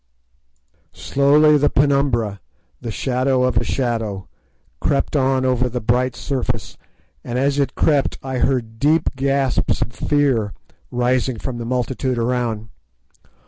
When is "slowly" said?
0.95-1.57